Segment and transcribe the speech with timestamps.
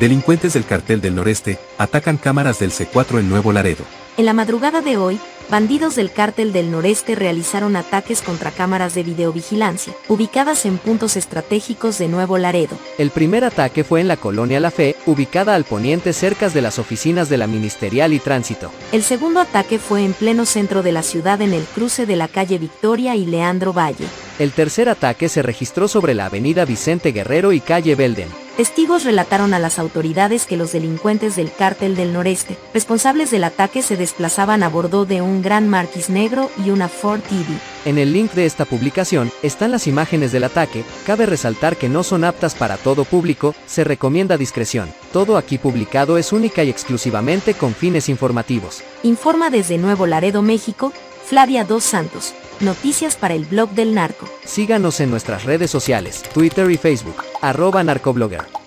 [0.00, 3.84] Delincuentes del cartel del noreste atacan cámaras del C4 en Nuevo Laredo.
[4.16, 5.18] En la madrugada de hoy,
[5.50, 11.98] bandidos del cártel del noreste realizaron ataques contra cámaras de videovigilancia, ubicadas en puntos estratégicos
[11.98, 12.76] de Nuevo Laredo.
[12.98, 16.78] El primer ataque fue en la colonia La Fe, ubicada al poniente cerca de las
[16.78, 18.70] oficinas de la Ministerial y Tránsito.
[18.92, 22.28] El segundo ataque fue en pleno centro de la ciudad en el cruce de la
[22.28, 24.06] calle Victoria y Leandro Valle.
[24.38, 28.41] El tercer ataque se registró sobre la avenida Vicente Guerrero y calle Belden.
[28.62, 33.82] Testigos relataron a las autoridades que los delincuentes del cártel del noreste, responsables del ataque,
[33.82, 37.44] se desplazaban a bordo de un gran marquis negro y una Ford TV.
[37.86, 42.04] En el link de esta publicación están las imágenes del ataque, cabe resaltar que no
[42.04, 44.94] son aptas para todo público, se recomienda discreción.
[45.12, 48.84] Todo aquí publicado es única y exclusivamente con fines informativos.
[49.02, 50.92] Informa desde Nuevo Laredo, México,
[51.24, 52.32] Flavia Dos Santos.
[52.60, 54.28] Noticias para el blog del narco.
[54.44, 58.61] Síganos en nuestras redes sociales, Twitter y Facebook, arroba narcoblogger.